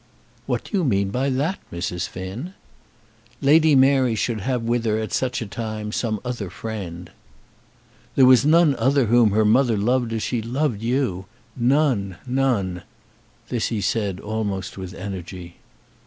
[0.47, 2.07] "What do you mean by that, Mrs.
[2.07, 2.55] Finn?"
[3.39, 7.11] "Lady Mary should have with her at such a time some other friend."
[8.15, 12.81] "There was none other whom her mother loved as she loved you none, none."
[13.49, 15.57] This he said almost with energy.